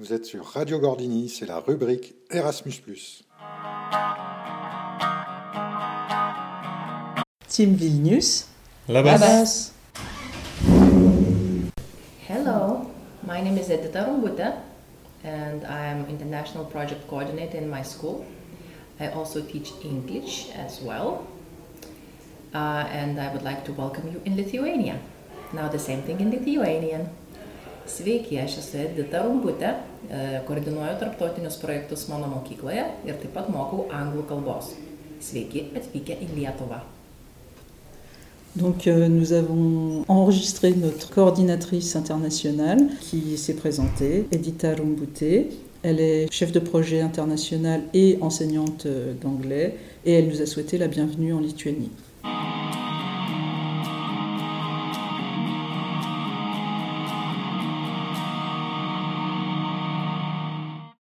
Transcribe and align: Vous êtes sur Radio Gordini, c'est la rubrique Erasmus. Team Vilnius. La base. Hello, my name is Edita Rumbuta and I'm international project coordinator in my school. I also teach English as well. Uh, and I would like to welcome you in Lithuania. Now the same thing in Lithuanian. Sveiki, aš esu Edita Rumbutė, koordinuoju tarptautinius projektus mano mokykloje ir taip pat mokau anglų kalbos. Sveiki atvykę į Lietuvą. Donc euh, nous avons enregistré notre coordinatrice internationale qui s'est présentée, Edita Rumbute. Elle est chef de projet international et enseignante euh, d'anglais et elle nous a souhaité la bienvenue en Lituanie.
Vous 0.00 0.12
êtes 0.12 0.26
sur 0.26 0.44
Radio 0.44 0.78
Gordini, 0.78 1.28
c'est 1.28 1.46
la 1.46 1.58
rubrique 1.58 2.14
Erasmus. 2.30 2.84
Team 7.48 7.74
Vilnius. 7.74 8.46
La 8.88 9.02
base. 9.02 9.72
Hello, 12.28 12.88
my 13.26 13.42
name 13.42 13.58
is 13.58 13.70
Edita 13.70 14.06
Rumbuta 14.06 14.60
and 15.24 15.64
I'm 15.66 16.06
international 16.08 16.64
project 16.66 17.08
coordinator 17.08 17.58
in 17.58 17.68
my 17.68 17.82
school. 17.82 18.24
I 19.00 19.08
also 19.08 19.40
teach 19.40 19.72
English 19.82 20.50
as 20.54 20.80
well. 20.80 21.26
Uh, 22.54 22.86
and 22.92 23.18
I 23.18 23.32
would 23.32 23.42
like 23.42 23.64
to 23.64 23.72
welcome 23.72 24.12
you 24.12 24.22
in 24.24 24.36
Lithuania. 24.36 25.00
Now 25.52 25.66
the 25.66 25.80
same 25.80 26.02
thing 26.02 26.20
in 26.20 26.30
Lithuanian. 26.30 27.08
Sveiki, 27.88 28.36
aš 28.42 28.58
esu 28.60 28.82
Edita 28.82 29.22
Rumbutė, 29.24 29.72
koordinuoju 30.48 30.98
tarptautinius 31.00 31.56
projektus 31.62 32.04
mano 32.10 32.28
mokykloje 32.34 32.84
ir 33.08 33.16
taip 33.22 33.32
pat 33.36 33.48
mokau 33.52 33.86
anglų 33.88 34.26
kalbos. 34.28 34.74
Sveiki 35.24 35.70
atvykę 35.78 36.20
į 36.22 36.28
Lietuvą. 36.36 36.82
Donc 38.56 38.86
euh, 38.86 39.08
nous 39.08 39.32
avons 39.32 40.04
enregistré 40.08 40.72
notre 40.72 41.10
coordinatrice 41.10 41.94
internationale 41.96 42.88
qui 43.00 43.36
s'est 43.36 43.54
présentée, 43.54 44.26
Edita 44.32 44.74
Rumbute. 44.74 45.52
Elle 45.82 46.00
est 46.00 46.32
chef 46.32 46.50
de 46.50 46.58
projet 46.58 47.00
international 47.00 47.82
et 47.94 48.18
enseignante 48.20 48.86
euh, 48.86 49.14
d'anglais 49.14 49.76
et 50.04 50.12
elle 50.12 50.28
nous 50.28 50.42
a 50.42 50.46
souhaité 50.46 50.76
la 50.76 50.88
bienvenue 50.88 51.32
en 51.32 51.40
Lituanie. 51.40 51.90